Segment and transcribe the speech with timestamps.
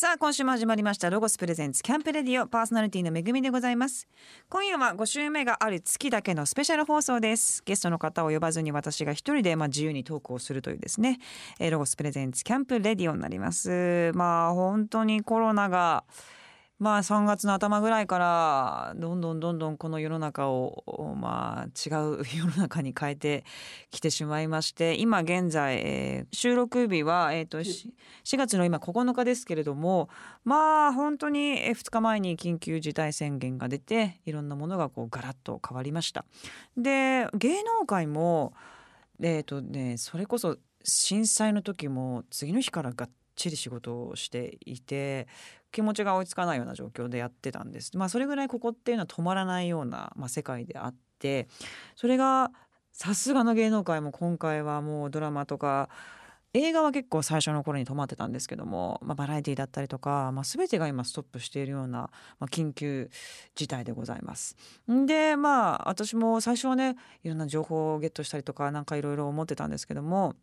[0.00, 4.08] さあ今週も始まりましたロゴスプレゼンツキャンプレディオパーソナリティの恵みでございます。
[4.48, 7.62] 今夜は5週目がある月だけのスペシャル放送です。
[7.66, 11.18] ゲストの方を呼ばずに私が一人でまあ自由にトークをするというですね、
[11.58, 14.10] えロゴスプレゼンツキャンプレディオになります。
[14.14, 16.04] まあ本当にコロナが
[16.80, 23.44] まあ3月の頭ぐらいからどんどんどんどんこの世の中をまあ違う世の中に変えて
[23.90, 27.92] きてしまいまして今現在、えー収録日は、えー、とし
[28.24, 30.08] 4月の今9日ですけれども
[30.44, 36.24] まあ本当に2日前に緊急事態宣言が出ていろんなものがこうガラッと変わりました。
[36.78, 38.54] で芸能界も
[39.20, 45.26] えっ、とねそれこそ震災の時も次の日からがっちり仕事をしていて
[45.72, 47.96] 気持ちが追いつかないような状況でやってたんです。
[47.96, 51.48] まあそれぐらいここっていうのは止まらないような、まあ、世界であって
[51.96, 52.50] それが
[52.92, 55.88] さすがの芸能界も今回はもうドラマとか
[56.52, 63.08] 映画は結構最初の頃に止まってたんですけども、まあ、バラエティだったりとか、まあ、全てが今ストップしているような、まあ、緊急
[63.54, 64.56] 事態でございます。
[65.06, 70.34] でまあ私も最初はねいろんな情報をゲットしたりとかなんかいろいろ思ってたんですけども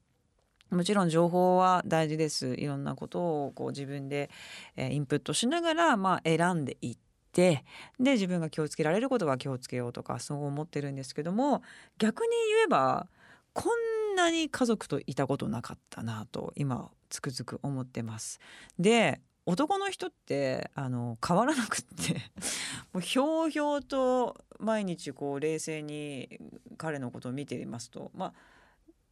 [0.71, 4.29] もちろん情報は大事ですいろんなことをこう自分で、
[4.75, 6.97] えーインプットしながら、まあ、選んでいっ
[7.31, 7.63] て
[7.99, 11.61] で自分が気をつけられることは気をつけようとかそう思ってるんですけども
[11.99, 13.07] 逆に言えば
[13.53, 13.69] こ
[14.13, 18.39] んなに家族といたことなかったなと今つくづく思ってます。
[18.77, 22.21] で男の人ってあの変わらなくって
[22.91, 26.39] もうひょうひょうと毎日こう冷静に
[26.77, 28.33] 彼のことを見ていますとまあ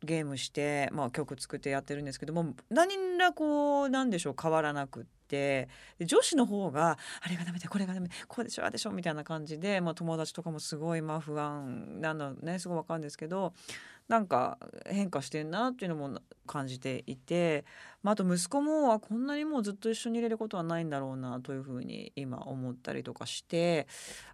[0.03, 5.67] ゲームして、まあ、曲作ってやってるんですけども何らこう何でしょう変わらなくって
[5.99, 13.53] 女子の方があれがダメでこれがダメこうでしょああでしょみたいな感じで、まあ、友達とかもすごいまあ不安なのねすごいわかるんですけど
[14.07, 17.65] なんか変化してんなっていうのも感じていて、
[18.03, 23.87] まあ、あと息子もこんなにもうずっと一緒にいれることはないんだろうなというふうに今思ったりとかして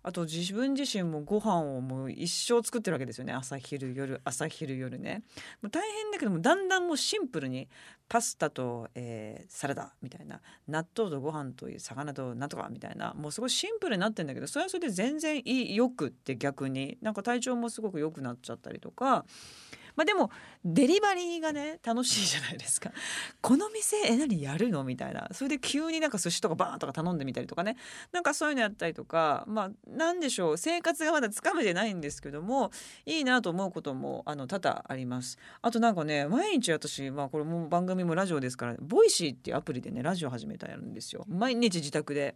[0.04, 5.24] あと自分自身もご飯をもう一生作ってるわけですよね朝昼夜朝昼夜ね。
[5.72, 7.70] 大変だけどもだんだんもうシンプルに
[8.12, 19.26] パスタと、えーサラダみたいな納豆とご飯という魚となんとかみたいなもうすごいシンプルになってんだけどそれはそれで全然いいよくって逆になんか体調もすごく良くなっちゃったりとか。
[19.96, 20.32] まあでも
[20.64, 22.92] デリバリーがね楽しいじゃないですか。
[23.42, 24.84] この店え何やるの？
[24.84, 27.78] みたいなそれで急になんか寿司とかバーンとか頼んでみたりとかね
[28.12, 32.72] なんかそういうのやったりとかまあなんでしょう生活がまだつかめてないんですけども
[33.06, 35.38] いいなと思うこともあの多々あります。
[35.62, 41.26] あとなんかね毎日私まあこれも番組もラジオですからボイシーっていうアプリでねラジオ始めたやるんですよ。
[41.28, 42.36] 毎日自宅で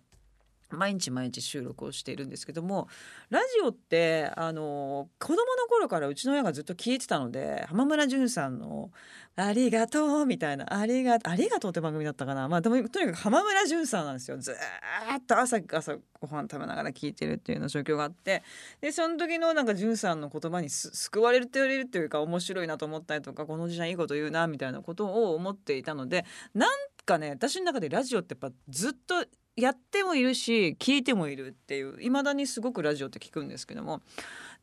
[0.70, 2.88] 毎日毎日収録をしているんですけども
[3.30, 8.92] ラジオってあの子供の頃からうちの親がずっと聞いてたので浜村淳さんの
[9.36, 12.48] 「ありがとう」みたいな「ありがありがとう」って番組だったかな。
[12.48, 14.38] まあでもとにかく浜村淳さんなんですよ。
[14.38, 14.56] ずっ
[15.26, 18.44] と朝朝ご飯食べながら聞いてるっていうような状況があって
[18.82, 26.70] でその時のなんか淳さんの言葉に救われるって言われるっていうか面白いなと思ったりとかこのおじちゃんいいこと言うなみたいなことを思っていたのでなん
[27.06, 29.26] かね私の中でラジオってやっぱずっと
[29.56, 34.02] やってもいるし聞いてもいるっていういまだにすごくラジオって聞くんですけども。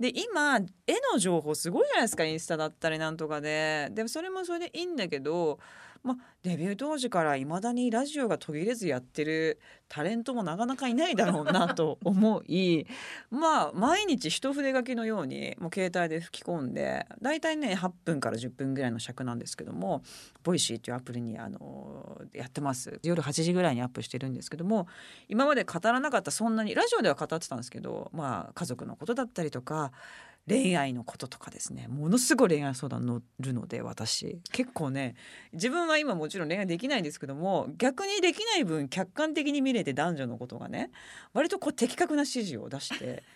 [0.00, 3.88] で今絵の情報すごいじゃないですかインスタだったりなんとかで。
[3.92, 5.58] でもそれもそれでいいんだけど、
[6.02, 12.86] まあ、デビュー当時からいまだにラジオが途切れずやってるタレントもなかなかいないだろうなと思い
[13.30, 20.02] まあ毎日一筆書きのようにもう携帯で吹き込んで大体ね8分から10分ぐらいの尺なんですけども
[20.42, 22.98] ボイシーっていうアプリにあのやってます。
[23.04, 24.88] 夜8時ぐらいにアップしてるんですけども
[25.28, 29.92] 今まで語らなかったそんなにラジオでは語ってたんですけどまあ家族のことだったりとか
[30.48, 31.86] 恋愛のこととかですね。
[31.88, 34.40] ものすごい恋愛相談乗るので私。
[34.50, 35.14] 結構ね
[35.52, 40.90] 自分は今もちろん恋愛できないんですけども逆にできない分客観的に見れて男女のことがね
[41.32, 43.22] 割とこう的確な指示を出して。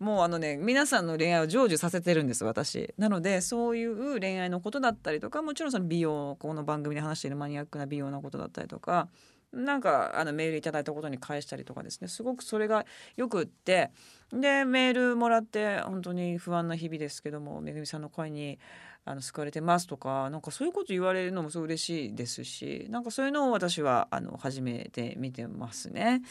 [0.00, 2.94] もうあのね皆さんの恋愛を成就させてるんです私。
[2.96, 9.10] なのでそういう恋愛のことだったりとかもちろんその美容この番組で話しているマニアックな美容のことだったりとか
[9.52, 12.08] なんかあのメールいただいたことに返したりとかですね。
[12.08, 12.86] すごくそれが
[13.16, 13.90] よくって
[14.32, 18.58] でメールもらって本当に不安な日々ですけどもめぐみさんの声に
[19.04, 26.22] あの救われてますとかなんかそういうこと言われるのもすごい嬉しいですしなんかそういうのを私はあの初めて見てますね。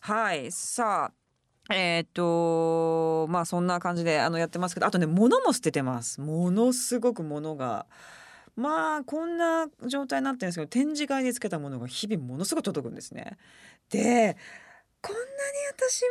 [0.00, 1.12] はいさ
[1.68, 7.86] あえっとまあそんな感じであのやってますけどあとね物も捨ててますものすごく物が
[8.56, 13.36] まあこんな状態になってるんですけど展示会でつけたものが日々ものすごく届くんですね。
[13.90, 14.36] で
[15.06, 15.26] こんなに
[15.76, 16.02] 私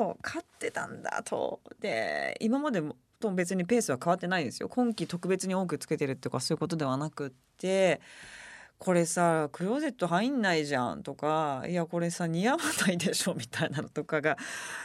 [0.00, 1.60] 物を買ってたんだと。
[1.80, 4.68] で今までもと別にペースは変わってないですよ。
[4.68, 8.00] 今季特別に多くつけてるとかそういうことではなくって。
[8.78, 14.36] これさクローゼット入んないじゃんとかいやこれさ似合わないでしょみたいなのとかが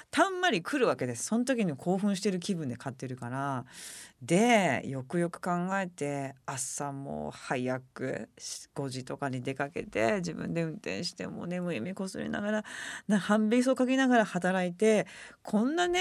[0.09, 1.25] たんまり来るわけです。
[1.25, 3.65] その時に興奮してる気分で買ってるから。
[4.21, 8.29] でよくよく考えて朝も早く
[8.73, 12.65] 5時とかに出かけて自分で運転してもう眠い目こすりながら
[13.09, 15.07] な半べそをかけながら働いて
[15.41, 15.99] こんなね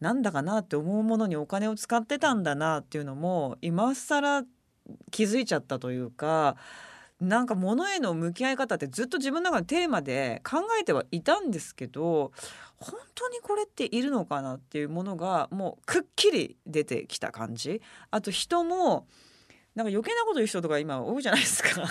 [0.00, 4.42] なんだかなって思うものにお金を使ってたんだなっていうのも今更
[5.12, 6.56] 気づいちゃったというか
[7.20, 12.32] なんか物への向き合い方ってずっと自分の中のテーマで考えてはいたんですけど
[12.78, 17.82] 本当にこれっているのかなっていうものがもうくっきり出てきた感じ。
[18.10, 19.06] あと人も
[19.74, 21.84] なんか余計なこと言う人とか今多いじゃないですか。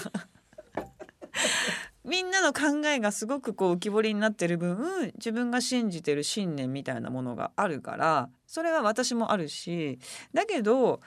[2.04, 10.00] みんなの考えがすごくこう浮き彫りになってる分自分が信じてる信念みたいなものがあるからそれは私もあるし
[10.34, 11.02] だけど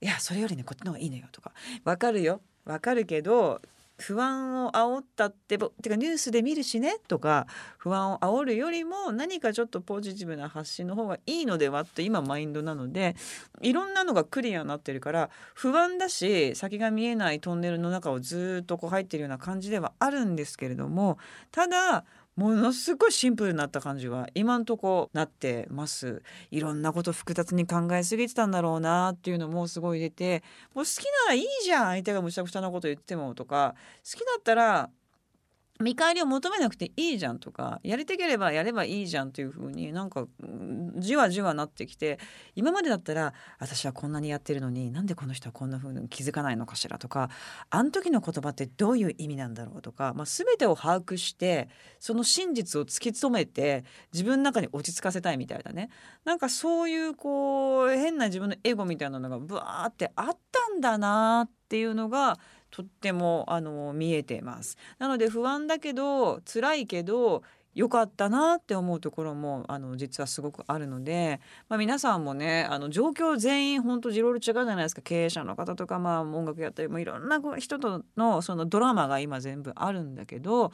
[0.00, 1.52] いやそれよりねこっちの方がいいのよとか
[1.84, 2.42] わかるよ。
[2.66, 3.60] わかるけど
[3.98, 7.46] 不安を煽ったっててかニュースで見るしねとか
[7.78, 13.16] 不安を煽るよりも何かちょっとポジティブな発信の方がいいのではって今マインドなので
[13.62, 21.16] いろんなのがクリアになってるから不安だし先が見えないトンネルの中をずっとこう入ってるような感じではあるんですけれども
[21.50, 22.04] ただ
[22.36, 26.22] ものすごいシンプルになった感じは今んとこなってます。
[26.50, 30.42] いろんなこと複雑に考えすぎてたんだろうなっていうのもすごい出て
[30.74, 33.74] もう好きならいいじゃん相手がむちゃくちゃなこと言ってもとか
[34.04, 34.90] 好きだったら
[35.80, 40.26] 見返りを求めなくていいじゃんとかやりたければやればいいじゃんという風になんか
[40.96, 42.18] じわじわなってきて
[42.54, 47.30] 今までだったら私はこんなにやってるのになんでこの人はこんな風に気づかないのかしらとか
[47.70, 51.68] あの時の言葉ってどういう意味なんだろうとか、まあ、全てを把握して
[52.00, 55.90] その真実を突き止めて自分の中に落ち着かせたいみたいなね。
[56.24, 62.38] なんかそういうこう変な自分のエゴみたいなのがブワーってあったんだなっていうのが
[62.70, 64.76] とってもあの見えてます。
[64.98, 67.42] なので不安だけど辛いけど
[67.76, 75.02] 良かったなって思うところもあの実はすごくあるので、まあ、皆さんもねあの状況全員本当いろいろ違うじゃないですか。
[75.02, 80.72] 経営者の方とか、まあ、音楽やったりもいろんな人とのそのドラマが今全部あるんだけど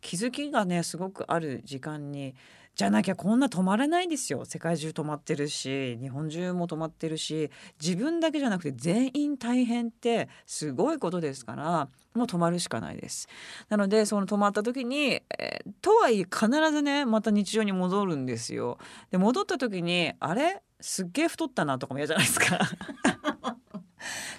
[0.00, 2.36] 気づきがねすごくある時間に
[2.76, 4.44] じゃなきゃこんな止まれないですよ。
[4.44, 7.50] 世界中止まってるし日本中も止まってるし
[7.80, 13.28] 自分だけじゃなくて全員大変ってすごいことですからもう止まるしかないです。
[13.68, 18.78] なのでその止まった時に、えー、とはいえ必ずねまた日常に戻るんですよ。
[19.10, 20.60] で戻った時にあれ？
[20.80, 22.58] すっげえ太ったなとかも嫌じゃないですか。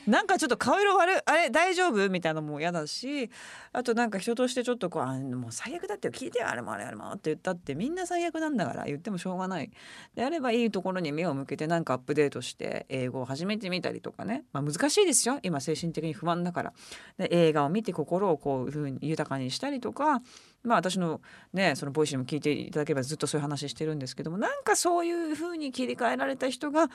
[0.07, 2.09] なんかちょっと顔色悪いあれ大丈夫？
[2.09, 3.29] みたいなのも嫌だし
[3.73, 9.71] あとなんか人としてちょっとこうあもう最悪だって聞いてよあれもあれあれもって言ったってみんな最悪なんだから言ってもしょうがない。
[10.13, 15.39] であればいいところに目を向けてなんかアップデートして英語を始めてみたりとかね、まあ、難しいですよ。
[15.43, 16.73] 今精神的に不安だから。
[17.17, 20.21] で映画を見て心をこういうふうに豊かにしたりとか
[20.65, 21.21] まあ私の
[21.53, 26.89] ねその Voicy も聞いていただければずっとそういう話してるんですけどもなんかそういうふうに切り替えられた人が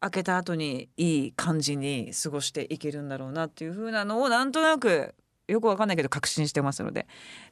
[0.00, 5.14] 開けた後にいい感じに過ごしていけるんだろうなっていうふうなのをなんとなく
[5.46, 7.06] よくわかんないけど確信してますので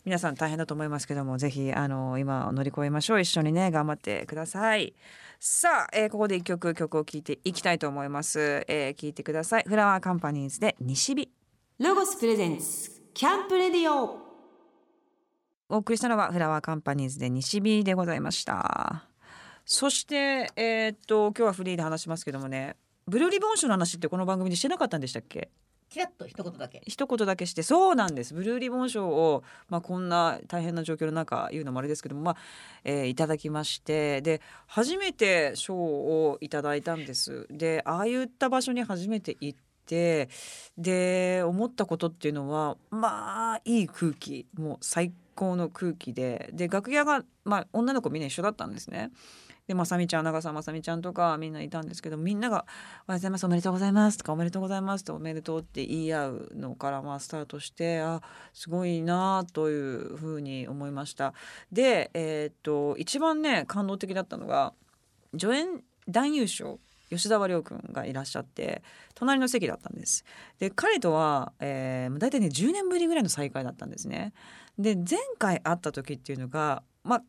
[0.04, 3.20] 皆さん大変だと思いますけどもぜひあの今乗り越えましょう。
[3.20, 4.94] 一緒にね頑張ってください。
[5.38, 9.64] さあ、えー、ここで一曲曲を聴いていきたいと思います、えー、聞いてください。
[9.66, 11.28] フラワーカンパニーズで西日。
[11.80, 14.31] ロゴスプレゼンツキャンプレディオ。
[15.72, 19.04] お送りしたのはフラワーカンパニーズで西日でございました。
[19.64, 22.76] そしてえー、っと今日はフリーで話しますけどもね。
[23.06, 25.48] ブルーリボン賞の話ってこの番組でしてなかったんでしたっけ？
[25.88, 26.82] ちらっと一言だけ。
[26.86, 27.62] 一言だけして。
[27.62, 28.34] そうなんです。
[28.34, 32.36] ブルーリボン賞を、まあ、こんな大変な状況の中言うのもあれですけども、まあ
[32.84, 34.20] えー、いただきまして。
[34.20, 37.46] で初めて賞をいただいたんです。
[37.50, 40.28] でああいった場所に初めて行って
[40.76, 44.46] で思ったことっていうのはまあいい空気。
[44.58, 49.10] もう最高の空気でで楽屋が、まあ、女の子みんな一緒だったんですね。
[49.68, 52.66] でまさみちゃん長澤まさみちゃんとかみんないたんですけどみんなが「おはよ
[53.10, 58.22] うございますおめでとうございます」とか「おめでとうございます」と「おめでとう」って言い合うのからまあスタートしてあ
[58.52, 61.32] すごいなというふうに思いました。
[61.70, 64.74] で、えー、っと一番ね感動的だったのが
[65.38, 66.80] 助演男優賞
[67.12, 68.82] 吉沢亮君がいらっしゃって
[69.14, 70.24] 隣の席だったんです。
[70.58, 74.32] で彼とは、えー、大体ね10年ぶりぐらいの再会だったんですね。
[74.78, 77.22] で前回会った時っていうのがまあ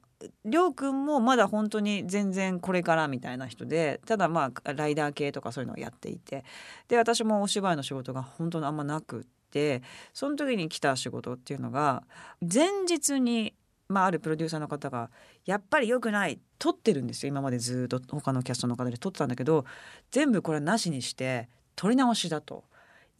[0.46, 6.46] りょうくんもまだ本当に全然これからみたいな人でただまあライダー系とかそういうのをやっていて
[6.88, 12.04] で私もお芝居の仕事が本当にあんまなくってその時に来た仕事っていうのが
[12.42, 13.54] 前日に
[13.94, 15.10] まあ、あるプロデューサーの方が
[15.46, 17.30] やっぱり良くない撮ってるんですよ。
[17.30, 19.66] 今までずっと他のキャストの方で撮ってたんだけど
[20.12, 22.66] 全部これなしにして撮り直しだと。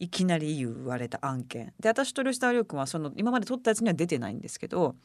[0.00, 1.72] いきなり言われた案件。
[1.78, 4.96] で私と吉田亮君はその今まで撮ったやつには出てないんですけど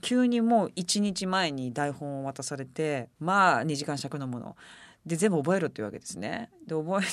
[0.00, 4.56] 急にもう1日前に台本を渡されてまあ2時間尺のもの。
[5.04, 6.50] で全部覚えろっていうわけですね。
[6.66, 7.06] で覚え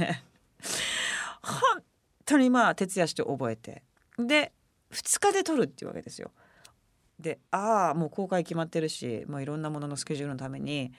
[0.00, 0.22] て
[1.42, 1.82] 本
[2.24, 3.82] 当にまあ徹夜して覚えて。
[4.18, 4.52] で
[4.90, 6.30] 2日で撮るっていうわけですよ。
[7.20, 10.92] でああもう公開決まってるし、まあ、いろんなもののスケジュールのために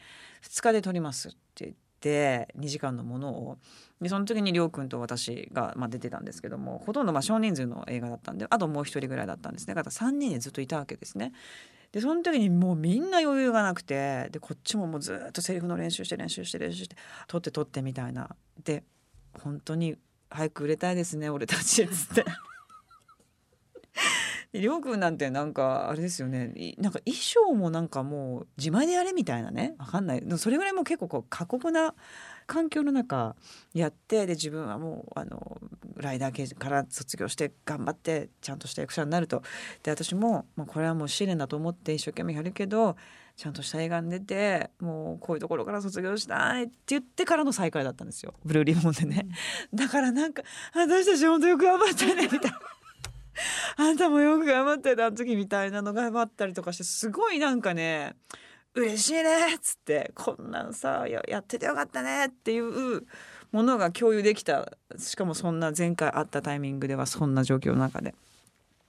[0.44, 3.58] 2日で撮りますって言って2時間のものを
[4.02, 11.34] でその時にりょうくんと私が、まあ、出てたんですけどもほとんどまあ少人数の映画だったんであともう一人ぐらいだったんですねだから3人でずっといたわけですね。
[11.92, 16.96] でその時にもうみんな余裕がなくてでこっちももうずっとセリフの練習して練習して練習して
[17.28, 18.30] 撮って撮ってみたいな
[18.64, 18.84] で
[19.34, 19.96] 本当に
[20.30, 22.26] 早く売れたいですね俺たちっつって。
[24.52, 26.52] りょうくんなんてなんかあれですよね。
[26.80, 29.76] なんか衣装もなんかもう自前でやれみたいなね。
[29.78, 30.24] わかんない。
[30.38, 31.94] それぐらいもう結構こう過酷な
[32.48, 33.36] 環境の中
[33.76, 35.62] やってで自分はもうあの
[35.98, 39.44] ライダー系から卒業して頑張ってちゃんとした役者になると。
[39.84, 42.96] で私も、まあ、これはもう試練だと思って一生懸命やるけど
[43.36, 48.34] ちゃんとした映画に出てもうこういうところから卒業したいって言ってからの再会だったんですよ。
[48.44, 49.28] ブルーリボンでね、
[49.72, 50.42] うん、だからなんか
[50.74, 52.60] 私たち本当よく頑張ってねみたいな。
[53.78, 58.16] あんたもよく頑張ってた時みたいなのがあったりとかしてすごいなんかね
[58.76, 63.06] 嬉しいねっつってこんなんさやっててよかったねっていう
[63.52, 68.14] ものが共有できたしかもそんな前回会ったタイミングではそんな状況の中で。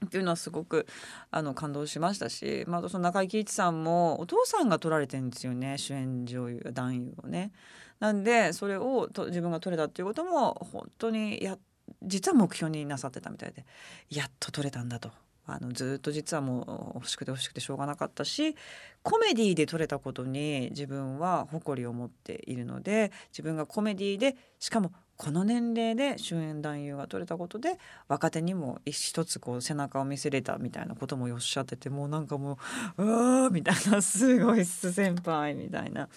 [0.05, 0.87] っていうのはすごく
[1.31, 7.53] あの感動しましたし、まあ、その中井貴一さんもお父さんが撮られてるんですよね主演女優男優をね。
[7.99, 11.59] なんでそれをと自分が撮れたっていうことも本当にや
[12.03, 13.65] 実は目標になさってたみたいで
[14.11, 15.11] やっと取れたんだと。
[15.47, 18.55] あのずっと実はもう欲しくて欲しくてしょうがなかったし
[19.03, 32.59] コメディで撮れたことに自分は誇りを持っているので自分がコメディでしかもこの年齢で主演男優が取れたことで若手にも一つこう背中を見せれたみたいなこともおっしゃっててもうなんかも
[32.97, 36.09] ううわみたいなすごいっす先輩みたいな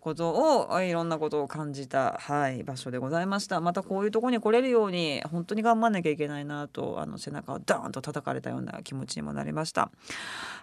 [0.00, 3.60] ことをいろんなことを感じた、はい、場所でございました。
[3.60, 9.90] またこういうとこに来れるように本当に頑張んなきゃいけないなとあの背中をダーンと叩かれたような気持ちにもなりました。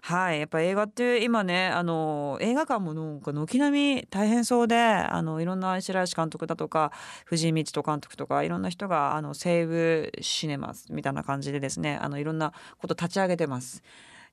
[0.03, 6.91] はいやっぱ映画って今ねあの映画館もなんか軒並み大変そうであのいろんな白石監督だとか
[7.25, 13.83] 藤井道人監督とかいろんな人があの西武シネマスみたいな感じでですねあのいろんなこと立ち上げてます。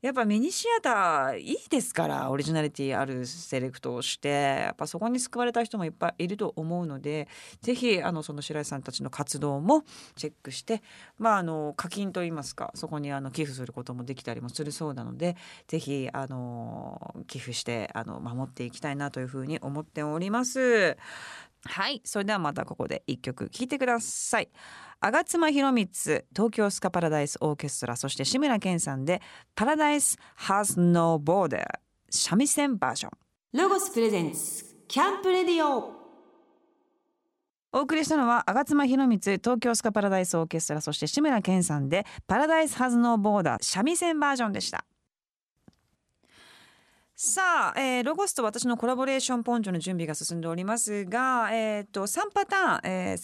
[0.00, 7.26] やっぱミニシアターいいですからオリジナリティあるセレクトをしてやっぱそこに救われた人もいっぱいいると思うので
[7.62, 9.82] ぜひあのその白石さんたちの活動も
[10.14, 10.82] チェックして
[11.18, 20.96] まああの課金といいますかそこにあの寄付することもできたりもするそうなのでぜひあの寄付してあの守っていきたいなというふうに思っております。
[21.64, 24.48] はいそれではまたここで一曲聴いてください。
[25.00, 29.22] 吾妻弘光東京スカパラダイスオーケストラそして志村けんさんで
[29.54, 31.64] パラダイス has no border
[32.10, 33.12] 三味線バージョン。
[33.52, 35.98] ロゴスプレゼンツキャンプレディオ。
[37.70, 44.86] お送りしたのは吾妻弘光東京スカパラダイスオーケストラそして志村けんさんでパラダイスハズノーボーダー三味線バージョンでした
[47.20, 53.16] さあ、えー、ロゴスと私のコラボレーションポンチョの準備が進んでおりますが、えーと、3パターン、え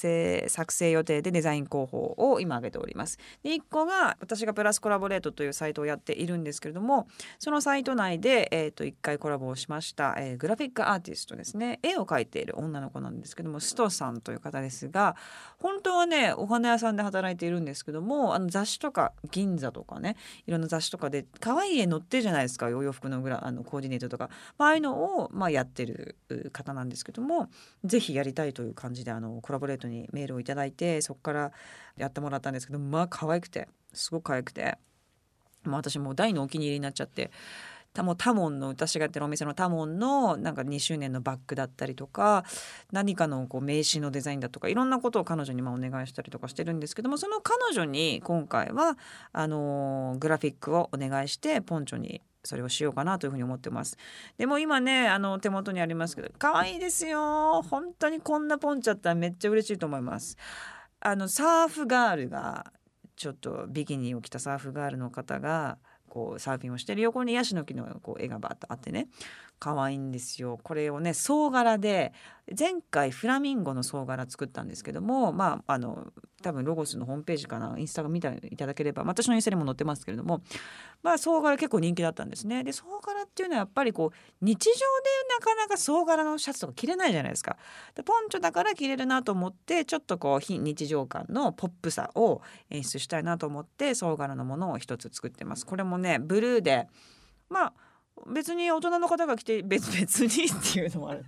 [0.47, 3.21] ー、作成予定でデザイン広報を今挙げております。
[3.45, 7.07] で1個が私がプラスコラボレートというサイトをやっているんですけれども
[7.39, 15.15] そのサイト内で、えーと、1回コラボをしました、えー、グラフィックアーティストですね絵を描いている女の子なんですけどもストさんという方ですが
[15.61, 20.17] 本当はねお花屋さんで働いているんですけどもあの雑誌とか銀座とかね
[20.49, 26.17] いろんな雑誌とかで可愛い絵載ってるじゃないですかお洋服のグラあのコーディネートとか、まああいうのを、まあ、やってる
[26.53, 27.49] 方なんですけども
[27.85, 31.53] 是非やりたいという感じであのコラボレートにメールを頂いてそこから
[31.97, 34.79] やってもらったんですけどまあ可愛くてすごく可愛くて、
[35.63, 37.31] まあ、私も大のお気に入りになっちゃって。
[38.03, 42.45] もタモンの私がやってるお店のタモンのなんか2周年のバッグだったりとか
[42.93, 48.99] 何かのこう名刺のデザインだとかいろんなことを彼女にまあお願いしたりとかしてるんですけどもその彼女に今回は
[49.33, 53.97] あのグラフィックをお願いしてポンチョにそれをしようかなというふうに思ってます。
[54.37, 57.63] でも今ねあの手元にありますけど可愛いですよ。
[57.63, 60.37] 本当にこんなポンチャったらめっちゃ嬉しいと思います。
[61.01, 62.73] あのサーフガールが
[63.17, 65.79] ちょっとビキニを着たサーフガールの方が
[66.15, 69.09] こうサーフィンをしてる横にヤシの木のこう絵がバッとあってね。
[69.65, 70.61] 可愛いんですよ。
[70.63, 72.13] これをね総柄で
[72.59, 80.43] 前回フラミンゴの総柄作ったんですけどもまああの多分ロゴスのホームページかなインスタが見ていただければ私のインスタにも載ってますけれども
[81.03, 82.63] まあ総柄結構人気だったんですね。
[82.63, 84.79] で総柄っていうのはやっぱりこう日常で
[85.41, 87.57] なかなか総柄のシャツとか着れないじゃないですか。
[87.95, 95.65] でポンチョだから着れるなと思ってちょっとこう非日常感のポップさを演出したいなと思って総柄のものを一つ作ってます。
[95.65, 96.89] これもねブルーで
[97.49, 97.73] まあ
[98.27, 101.25] 別に大人の方が着て別 別にっていうのもある。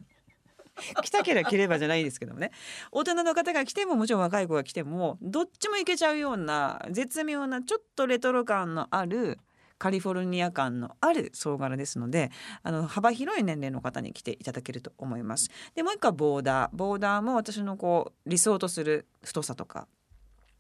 [1.03, 2.51] 着たければ着ればじゃないですけどもね。
[2.93, 9.39] 大人の方が来てももちろん若い子が来てもどっちもいけちゃうような絶妙なちょっとレトロ感のある
[9.79, 12.31] カリフォルニア感のある総柄ですので
[12.63, 15.51] あの幅広い年齢の方に来ていただけると思います。
[15.75, 16.77] でもう一個はボーダー。
[16.77, 19.87] ボーダーも私のこう理想とする太さとか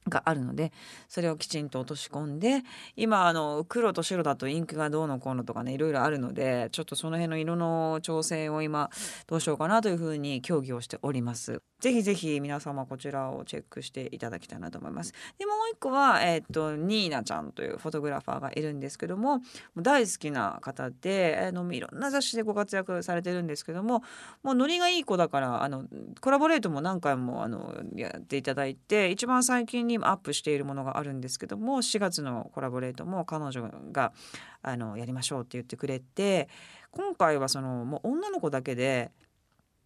[0.08, 0.72] があるので
[1.08, 2.62] それをきちんと落とし込んで
[2.96, 8.90] 今あの黒と白だとインクがどうのこうのとかねいろいろあるのでちょっとその辺の色の調整を今
[9.26, 11.62] どうしようかなというふうに協議をしております。
[11.80, 15.12] ぜひぜひ皆様こちらをチェックしていただきたいなと思います。
[15.38, 19.42] でもう一個はえっ、とニーナちゃんというフォトグラファーがいるんですけどもも
[19.76, 24.02] う大好きな方であのいろんな雑誌でご活躍されてるんですけども
[24.42, 25.84] もうノリがいい子だからあの
[26.20, 34.12] コラボレートも何回もあのやっていただいて一番最近にアップしているものがあるんですけども4月のコラボレートも彼女が
[34.62, 36.48] あのやりましょうって言ってくれて
[36.90, 39.10] 今回はそのもう女の子だけで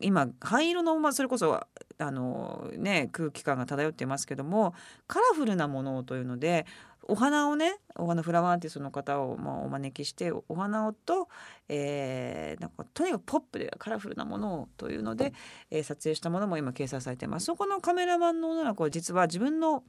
[0.01, 1.61] 今灰色のまあそれこそ
[1.99, 4.75] あのね空気感が漂ってますけども
[5.07, 6.67] カラフルなものというので
[7.11, 11.29] お花をねお花フラワーアーティストの方をまあお招きしてお花をと、
[11.69, 15.33] えーなんかとにかくポップでカラフルなものをというので、
[15.71, 17.47] えー撮影したものも今掲載されてます。
[17.47, 19.83] そこのカメラマンの女の子は実は自分の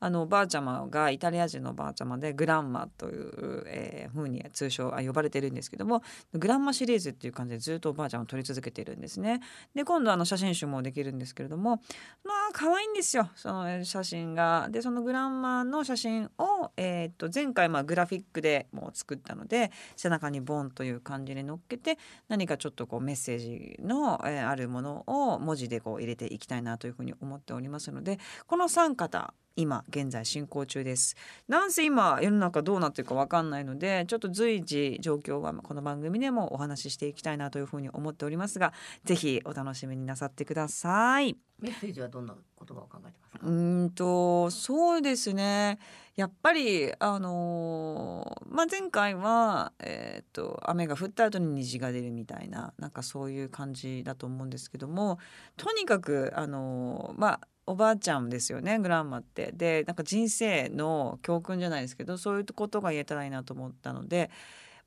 [0.00, 6.02] あのおばあちゃまがイタリア人のおばあちゃまでグランマという、えー、風に通称呼ばれてるんですけども
[6.34, 9.40] グランマシリーズっていう感じでずっとおばあちゃんを撮り続けているんですね。
[9.74, 11.80] で今度あの写真集もできるんですけれども
[12.24, 14.68] まあ可愛いんですよその写真が。
[14.70, 31.16] でそのグランマの写真を、えー、と前回まあグラフィックでもう作ったので背中にボンという感じに乗っけて何かちょっとこうメッセージの、えーあるものを文字でこう入れていきたいなというふうに思っておりますのでこの3方今現在進行中です。
[31.48, 38.72] なんせ今世の中どうなってるかわかんないのでちょっと随時状況はこの番組でもお話ししていきたいなというふうに思っておりますが
[39.04, 41.36] ぜひお楽しみになさってください。
[41.58, 43.40] メッセージはどんな言葉を考えてますか？
[43.42, 43.50] う。
[43.50, 45.80] ーんとそうですね。
[46.14, 55.18] やっぱりあのーまあ、前回は、えー、と雨が降った後に虹が出るみたいななんかそういう感じだと思うんですけども
[55.56, 59.52] とにかくあのーまあおばあちゃんですよねグランマって。
[59.52, 64.30] でなんか人生の教訓じゃないですけどそういうことが言えたらいいなと思ったので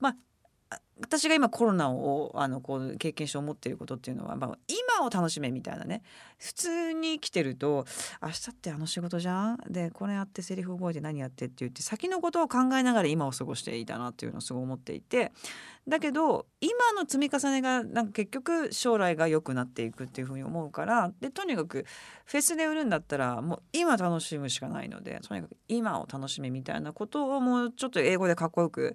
[0.00, 0.16] まあ
[1.00, 6.02] 私が今コロナをあのこう経験して思っていることっていうのは、まあ、今を楽しめみたいなね。
[6.38, 7.86] 普通に生きてると
[8.22, 9.58] 明日ってあの仕事じゃん？
[9.68, 11.46] でこれやってセリフ覚えて何やって？
[11.46, 15.32] って言って先のことを考えながら今を過ごしていたなっていうのをすごい思っていて。
[15.88, 21.86] だけど今の積み重ねがなんか結局将来が良くなっていくっていうふうに思うからでとにかく
[22.24, 28.94] フェスで売るんだったらもう今楽しむしかないのでとにかく今を楽しめみたいなことをもうちょっと英語でかっこよく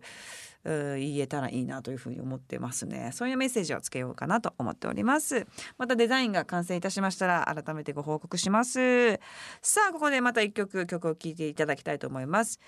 [0.68, 3.12] 言えたらいいなというふうに思ってますね。
[3.14, 5.48] そういうメッセージをつけようかなと思っております。
[5.78, 9.20] またデザインが完成いたしましたら改めてご報告します。
[9.62, 12.60] さあここでまた一曲曲を聴いていただきたいと思います。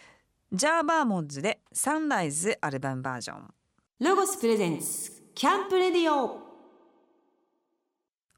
[0.51, 3.53] ジャーバーモンズでサンライズアルバムバージョン。
[3.99, 6.49] ロゴスプレゼンツキャンプレディオ。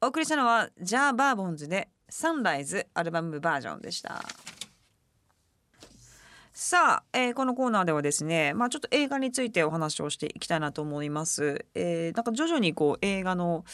[0.04, 4.24] お送りしたのはジャーバーボンズでサンライズアルバムバージョンでした
[6.64, 11.66] さあ、えーこのコーナーではですね、まあ、ちょっと映画についてお話をしていきたいなと思います。
[11.74, 13.66] えーなんか徐々にこう映画の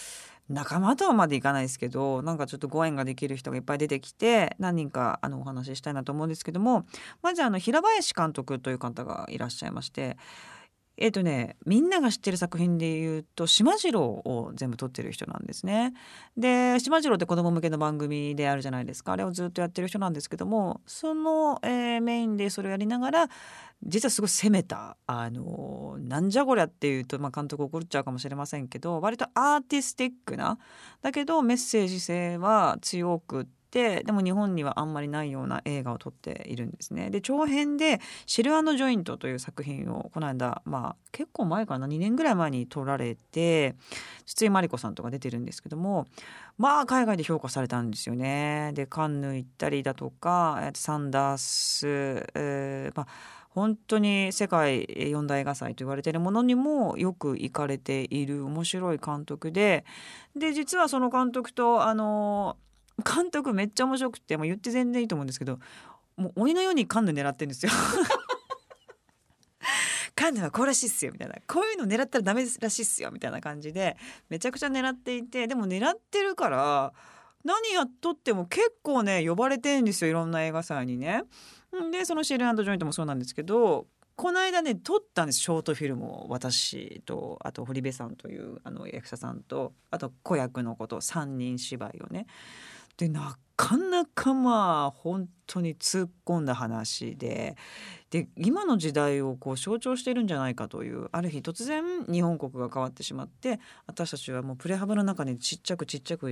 [0.48, 6.86] 仲間とはまでいかないですけどなんかちょっとご縁ができる人がいっぱい出てきて何人かあのお話ししたいなと思うんですけども
[7.22, 10.16] まずあの平林監督という方がいらっしゃいまして
[10.98, 15.94] えっ、とねみんなが知ってる作品で言うと島次郎を全部撮ってる人なんですね。
[16.36, 23.30] で島次郎って子供向けの番組であるじゃないですかあれをずっとやってる人なんですけどもその、えーメインでそれをやりながら
[23.84, 30.58] 実はすごい攻めたあのなんじゃこりゃっていうと、まあ、監督怒っちゃうかもしれませんけど割とアーティスティックな
[31.02, 37.10] だけどメッセージ性は強くてでも日本にはあんまりないような映画を撮っているんですね。
[37.10, 43.76] で長編で「シルジョイント」という作品をこの間まあ結構前かな？2年ぐらい前に撮られて
[44.26, 46.08] 筒井真理子さんとか出てるんですけども
[46.58, 48.72] まあ海外で評価されたんですよね。
[48.74, 53.08] でカンヌ行ったりだとかサンダース、えーまあ
[53.58, 59.84] 本当に世界四大映画祭と言われているものにもよく行かれている面白い監督で
[60.36, 62.58] で実はその監督とあの
[63.04, 65.60] 監督めっちゃ面白くて、まあ、言って全然いいと思うんですけど
[66.16, 67.72] もう鬼のようにカンヌ狙ってんですよ。
[70.16, 73.98] カンヌはこうらしいっすよみたいなこういうの狙ったらダメらしいっすよみたいな感じで
[74.30, 76.92] めちゃくちゃ狙っていてでも狙ってるから
[77.44, 81.24] 何やっとっても結構ね呼ばれてるんですよいろんな映画祭にね。
[81.92, 92.26] でそのシェルジョイントもそうなんですけどこの間ね撮ったんですショートフィルムを私とあと堀部さんというあの役者さんとあと子役の子と3人芝居をね。
[92.98, 97.56] でなかなかまあ本当に突っ込んだ話で
[98.12, 106.28] で今の時代をこう象徴しているんじゃないかというある日突然日本国が変わってしまって私たちはもうプレハブの中にちっちゃくちっちゃく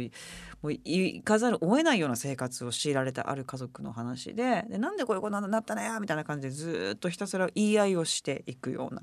[0.62, 9.02] もう行かざるを得ないような生活を強いられたある家族の話ででなんでこういうことになったのやみたいな感じでずっとひたすら言い合いをしていくような。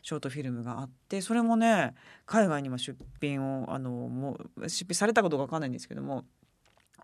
[0.00, 1.92] ショートフィルムがあってそれもね
[2.24, 6.24] 海外にも出品をあのもう出品されたことが分かんないんですけども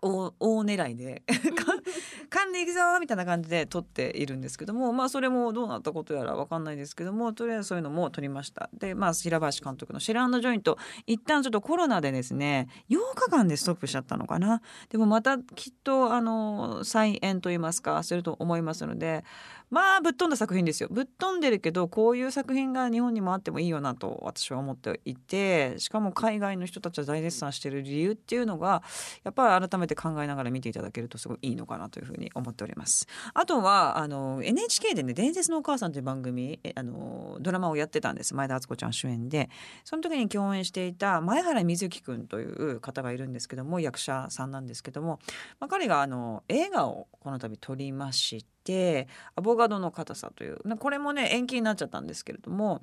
[0.01, 0.31] 大
[0.63, 1.23] 狙いで。
[2.55, 8.69] でいくぞみたいな感じで撮っているんですけどもまあそれもどうなったことやら分かんないですけどもとりあえずそういうのも撮りました。
[8.73, 14.61] でまあ平林監督の「シェランドジョイント」一旦ちょっとコロナでですね8日間でストップしちゃったのかな。
[14.89, 19.23] でもまたきっとあの再演といいますかすると思いますので
[19.69, 20.89] まあぶっ飛んだ作品ですよ。
[20.91, 28.83] ぶっ飛んでるけどこういう作品が日本にもあってもいいよなと私は思っていてしかも海外の人たちは大絶賛してる理由っていうのが
[29.23, 32.44] やっぱり改めて考えながら見ていただけるとすごいいいのかなというふうに思います。
[32.45, 33.07] 思っております。
[33.33, 38.35] あとはあの NHK でね伝説のお母さんという番組あのドラマをやってたんです。
[38.35, 39.49] 前田敦子ちゃん主演で。
[39.83, 45.19] その時に共演していた前原瑞樹君という方がいるんですけども役者さんなんですけども、
[45.59, 52.81] まあ、彼があの映画をこの度撮りましてアボガドの硬さというこれもね延期になっちゃったんですけれども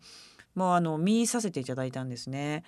[0.55, 2.65] もうあの見させていただいたんですね。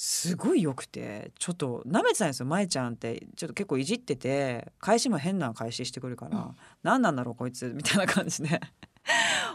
[0.00, 3.26] すごい良くてちょっと舐めてたんですよ舞ちゃんって。
[3.34, 8.60] ちょっと結構いじってて返しも変な返ししてくるから、うん、何なんだろうこいつみたいな感じで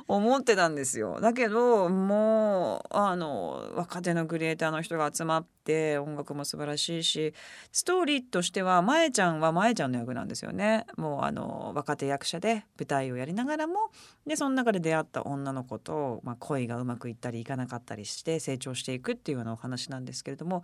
[0.08, 1.20] 思ってたんですよ。
[1.22, 7.34] だけどもうあの若手のクリエイターの人が集まって音楽も素晴らしいし
[7.72, 10.86] ストーリーとしてはまえちゃんはまえちゃんの役なんですよね。
[10.98, 13.92] もうあの若手役者で舞台をやりながらも
[14.28, 20.64] でその中で出会った女の子と、まあ、恋がうまくいったりいかなかったりして成長していくっていうようなお話なんですけれども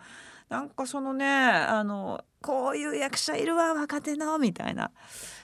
[0.49, 4.91] なんかそのねあのこういう役者いるわ若手のみたいな。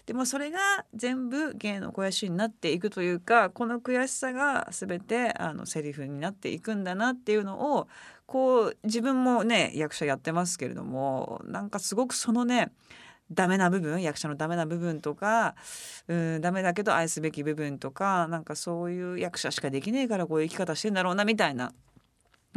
[0.06, 0.60] でもそれが
[0.94, 7.88] 全部芸の肥やしになっていくというかこの悔しさが全てあのセリフになっていくんだなっていうのを
[8.28, 12.72] こう自分もね役者やってますけれどもなんかすごくそのね
[13.32, 15.56] ダメな部分役者のダメな部分とか
[16.08, 21.74] うんダメだけど愛すべき部分とかなんかそういう役者しかできねえからこういう生き方してんだろうなみたいな。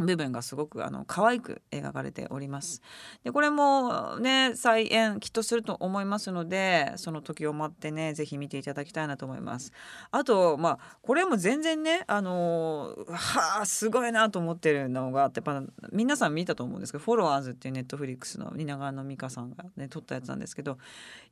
[0.05, 2.81] 部分がすごくあの可愛く描かれております。
[3.23, 9.71] でこれもね再演きっとすると思いますのでその時を待ってね是非見ていただきたいなと思います。
[10.11, 20.77] あとまあこれも全然ねあのはあすごいなと思ってるのがあってやっぱ皆さん見たと思うんですけど「フォロワーズ」っていうネットフリックスの蜷川の美香さんがね撮ったやつなんですけど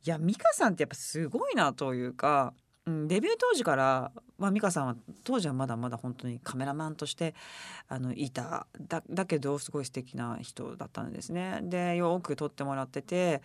[0.04, 2.54] いや美香さんってやっぱすごいなというか。
[2.88, 7.34] うん、デビュー当時から、まあ、美香さんは当時はまだまだ本当にカメラマンとして
[7.86, 11.60] あのいただだけどすごい素敵な人だったんですね。
[11.62, 13.42] でよく撮ってもらってて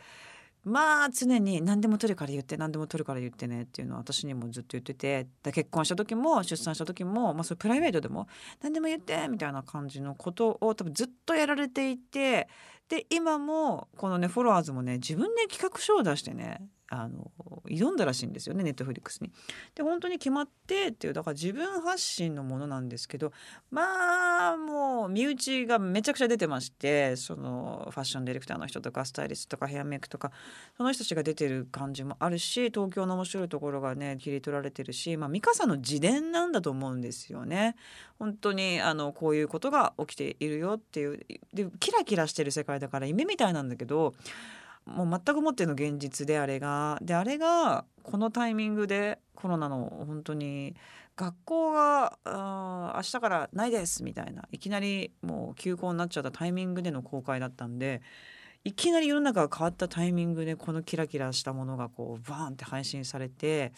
[0.64, 8.28] まあ常に何でも撮るから言って何でも撮るから言ってねっていうのは私にもずっと言ってて結婚した時も出産した時も、まあ、それプライベートでも
[8.62, 12.48] 何でも言ってみたいな感じのことを多分ずっとやられていて
[12.88, 16.62] で今もこのねフォロワーズもね自分で企画書を出してね
[16.94, 17.32] あの
[17.66, 19.32] 挑んだらしいんですよねネットフリックスに。
[19.74, 23.32] で本当に決まってっていうだから自分発信のものなんですけど
[23.72, 30.32] まあもう身内がめちゃくちゃ出てましてそのファッションディレクターの人とかスタイリストとかヘアメイクとか
[30.78, 37.76] その人たちが出てる感じもあるし東京の面白いところがね切り取られてるし、まあ、美香さんの自伝なんだと思うんですよね。
[38.20, 44.14] 本当にあのこういうことが起きているよっていうでキラキラしてる世界だから夢みたいなんだけど
[44.86, 50.76] もう全くもっての現実であれがであれがこのタイミングでコロナの本当に
[51.16, 58.02] 学校が明日からないですみたいないきなりもう休校になっちゃったタイミングでの公開だったんで
[58.66, 63.74] いきなり世の中が変わったタイミングでこのキラキラしたものがこうバーンって配信されて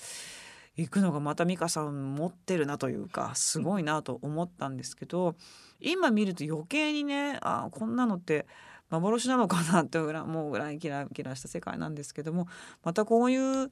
[0.78, 5.36] いくのがまた美香さん持ってるなというかすごいなと思ったんですけど
[5.80, 8.46] 今見ると余計にねあこんなのって
[8.90, 12.48] 幻なのかなって思うぐらいキラキラした世界なんですけども
[12.84, 13.72] またこういう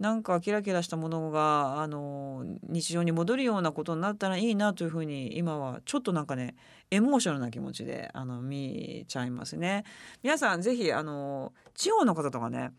[0.00, 6.56] なんかキラキラしたものがあの日常に戻るようなことになったらいいなというふうに今はちょっとなんかね
[6.90, 9.84] エモーショナルな気持ちであの見ちゃいますね。
[10.22, 12.72] 皆さんぜひあの地方の方とかね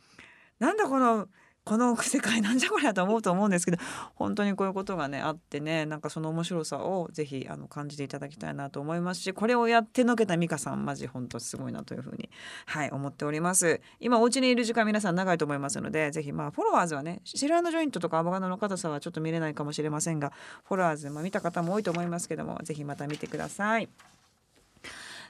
[0.60, 1.28] なんだこの
[1.65, 3.78] この世界なんじゃこりゃと思うと思うんですけど
[4.13, 12.30] 本当にこういうことがねあってねなんかその面白さをぜひあの感じていただきたいなと思いますしこれをやってのけた美香さんマジ本当すごいなというふうに
[12.67, 13.82] はい思っております。
[13.99, 20.32] 今お家にいる時間皆さん長いと思いますのでぜひまあフォロワーズはねシラーのジョイントとかアボカドの硬さはちょっと見れないかもしれませんが
[20.65, 23.89] フォロワーズ、まあ、見た方も多いと思いますけどもぜひまた見てください。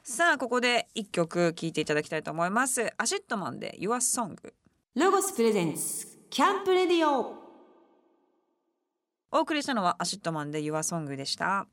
[0.04, 2.94] さあここで一曲聴いていただきたいと思います。
[2.98, 4.36] ACIDMANで Your Song
[4.96, 7.34] ロゴスプレゼンツキャンプレディオ。
[9.32, 11.66] お送りしたのはアシットマンで Your Song でした。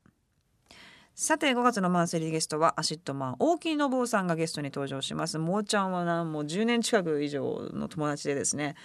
[1.13, 5.37] さて5月のマンスリーゲストは ACIDMAN大木伸夫さんがゲストに登場します。
[5.37, 8.75] もーちゃんはなもう10年近く以上の友達でですね。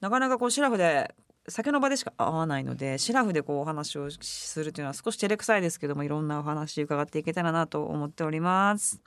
[0.00, 1.12] なかなかこうシラフで
[1.48, 9.00] 酒の場でしか会わないのでシラフでこうお話をするというのは少し照れくさいですけどもいろんなお話伺っていけたらなと思っております。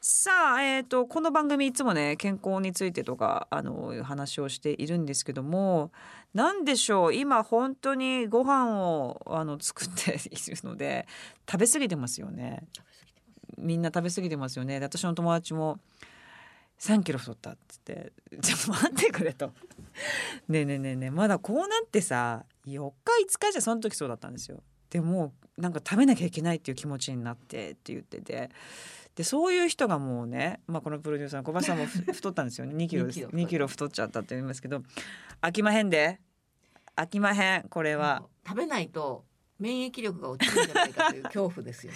[0.00, 5.90] さあ、えーと、この番組いつもね健康についてとかあの話をしているんですけども
[6.34, 11.08] 何でしょう今本当にご飯をあの作っているので
[11.50, 12.62] 食べ過ぎてますよね。
[13.56, 14.78] みんな食べ過ぎてますよね。
[14.78, 15.80] 私の友達も
[16.78, 19.52] 3キロ太ったっつって「ちょっと待ってくれ」と
[20.46, 24.62] 「ねえねえねえねえまだこうなってさ4日5日じゃその時そうだったんですよ。
[24.90, 28.50] でもなんか食べなきゃいけないっていう気持ちになってって言ってて。
[29.18, 32.76] でそういう人がもうね、まあ、このプロデューサーの小林さんも 太ったんですよね。
[32.76, 33.18] 2キロです。
[33.18, 34.84] 2キロ太っちゃったって言いますけど
[35.42, 36.20] 飽きまへんで。
[36.94, 37.62] 飽きまへん。
[37.64, 38.28] これは。
[38.46, 39.24] 食べないと
[39.58, 41.92] 免疫力が落ちるんじゃないかという恐怖ですよ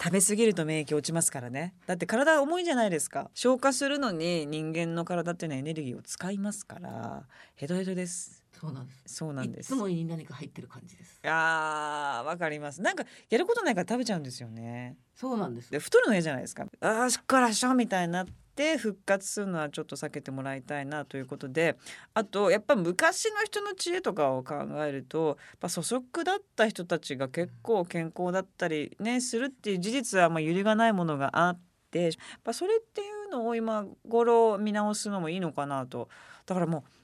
[0.00, 1.74] 食べ過ぎると免疫落ちますからね。
[1.86, 3.30] だって体重いじゃないですか。
[3.34, 7.24] 消化するのに人間の体っていうのはエネルギーを使いますから
[7.56, 8.44] ヘトヘトです。
[8.60, 9.02] そうなんです。
[9.06, 9.66] そうなんです。
[9.72, 11.20] いつも胃に何か入ってる感じです。
[11.24, 12.80] あーわかります。
[12.80, 14.96] なんかやることないから食べちゃうんですよね。
[15.16, 15.70] そうなんです。
[15.70, 16.66] で太るの嫌じゃないですか。
[16.80, 18.26] あーしっからしょみたいになっ
[18.58, 21.76] て復活するのはちょっと避けてもらいたいなということで
[22.12, 31.60] あとやっぱ昔の人の知恵とかを考えるとやっぱ粗食だった人たちが結構健康だったりねするっていう事実はまあ揺りがないものがあっ
[31.92, 36.08] てやっぱそれっていうのを今頃見直すのもいいのかなと。
[36.44, 36.97] だからもう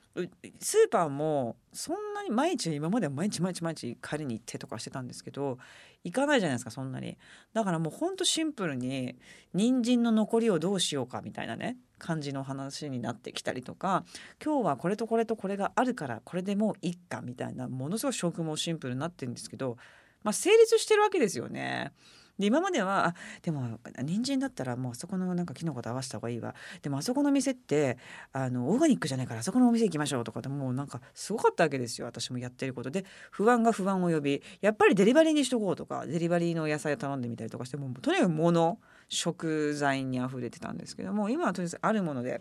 [0.60, 5.58] スーパーもそんなに毎日今までは毎日毎日毎日借りに行ってとかしてたんですけど
[6.04, 7.18] 行かないじゃないですかそんなに
[7.52, 9.16] だからもうほんとシンプルに
[9.54, 14.04] 人参の残りをどうしようかみたいなね感じの話になってきたりとか
[14.44, 19.76] 今日はこれとこれとこれがあるからこれでもういっかみたいなものすごい食もシンプルになってるんですけど
[20.22, 21.92] まあ成立してるわけですよね。
[22.38, 26.54] で今まではでも人参だったらもうあそこのなんかキノコと合わせた方がいいわ。
[26.82, 27.98] でもあそこの店って
[28.32, 32.06] あのオーガニックじゃないからあそこのお店行きましょうとかでもうなんかすごかったわけですよ。
[32.06, 32.90] 私もやってること。
[32.90, 42.40] で不安が不安を呼びやっぱりデリバリーにしとこうとかデリバリーの野菜を頼んでみたりとかしてもうとにかく物食材にあふれてたんですけども今はとりあえずあるもので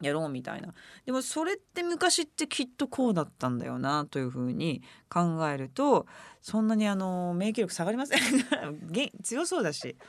[0.00, 0.74] やろうみたいな。
[1.06, 6.06] でもそれって昔ってきっとこうだったんだよなというふうに考えると
[6.40, 8.20] そんなにあの免疫力下がりません。
[9.22, 9.96] 強そうだし。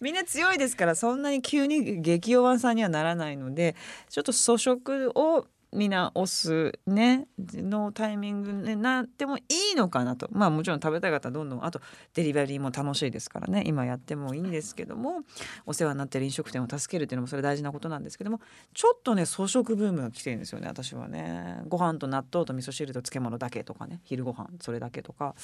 [0.00, 3.76] みんな強いですからそんなに急に激弱さんにはならないので
[4.08, 10.28] ちょっと粗食を見直すねのタイミングになってもいいのかなと。
[10.32, 11.80] まあもちろん食べたい方はどんどんあと
[12.14, 13.62] デリバリーも楽しいですからね。
[13.66, 15.22] 今やってもいいんですけども
[15.66, 18.40] お世話になってる飲食店を助けるっていうのもそれ大事なことなんですけども
[18.74, 21.62] ちょっとね粗食ブームが来てるんですよね私はね。
[21.68, 24.00] ご飯と納豆と味噌汁と漬物だけとかね。
[24.04, 25.34] 昼ご飯それだけとか。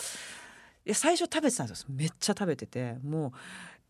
[0.85, 3.33] いや最初食べてたんですめっちゃ食べててもう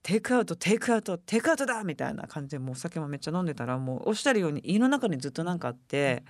[0.07, 6.23] テイクアウトテイクアウトテイクアウトだみたいな感じでもうお酒もめっちゃ飲んでたらもうおっしゃるように胃の中にずっとなんかあって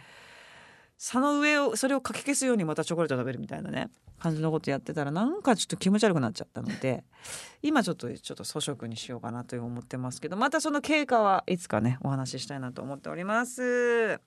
[0.96, 7.04] その上をそれをかき消すようにまたチョコレート食べるみたいなね感じのことやってたらなんかちょっと気持ち悪くなっちゃったので
[7.60, 14.22] 今ちょっとちょっと粗食にしようかなと思ってますけどまたその経過はいつかねお話ししたいなと思っております。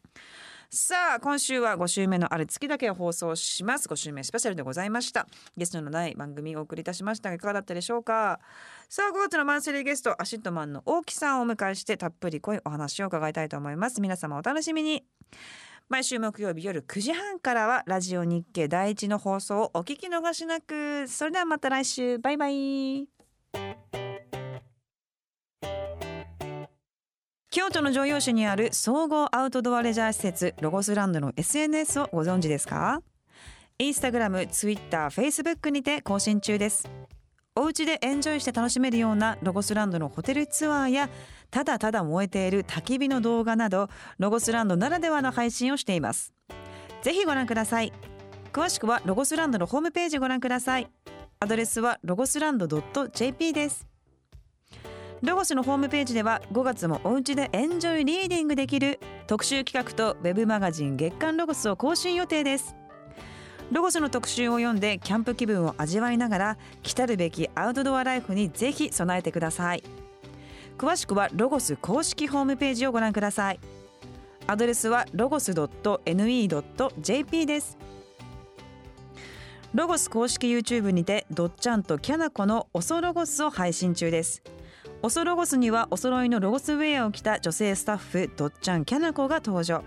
[0.71, 3.88] さあ今週は5週目のある月だけを放送します。
[3.88, 5.25] 5週目スペシャルでございました。
[5.58, 7.29] ゲストのない番組をお送りいたしました。
[7.29, 8.39] がいかがだったでしょうか？
[8.88, 13.99] さあ5月のマンスリーゲスト ACIDMAN の大木さんをお迎えしてたっぷり濃いお話を伺いたいと思います。
[13.99, 15.03] 皆様お楽しみに。
[15.89, 21.08] 毎週木曜日夜9時半からはラジオ日経第一の放送をお聞き逃しなく。
[21.08, 22.19] それではまた来週。
[22.19, 23.18] バイバイ。
[27.51, 33.01] 京都の城陽市にある総合アウトドアレジャー施設ロゴスランドの SNS をご存知ですか？
[33.79, 36.88] インスタグラム、ツイッター、フェイスブックにて更新中です。
[37.55, 41.09] お家でエンジョイして楽しめるようなロゴスランドのホテルツアーや
[41.49, 46.31] ただただ燃えている焚き火の動画などロゴスランドならではの配信をしています。
[47.01, 47.91] ぜひご覧ください。
[48.53, 50.88] 詳しくはロゴスランドのホームページご覧ください。
[51.39, 52.67] アドレスはロゴスランド
[53.12, 53.88] .jp です。
[55.21, 62.73] ロゴスのホームページでは5月もお家でエンジョイリーディングできる特集企画とウェブマガジン月刊ロゴスを更新予定です。
[63.69, 69.84] ロゴスの特集を読んでキャンプ気分を味わいながら来たるべきアウトドアライフにぜひ備えてください。
[70.77, 73.60] 詳しくはロゴス公式ホームページをご覧ください。
[74.47, 76.55] アドレスはロゴス .ne.jp
[77.45, 77.77] です。
[79.73, 84.41] ロゴス公式 YouTube にてドッチャンとキャナコのオソロゴスを配信中です。
[85.01, 89.81] オソロゴスにはお揃いのロゴスウェアを着た女性スタッフドッチャンキャナコが登場。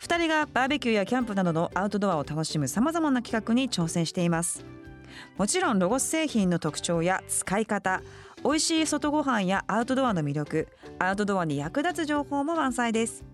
[0.00, 4.64] 2人がバーベキューやキャンプなどのアウトドアを楽しむさまざまな企画に挑戦しています。
[5.36, 8.02] もちろんロゴス製品の特徴や使い方
[8.44, 10.68] 美味しい外ご飯やアウトドアの魅力
[11.00, 13.24] アウトドアに役立つ情報も満載です。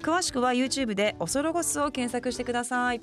[0.00, 3.02] 詳しくは YouTube でオソロゴスを検索してください。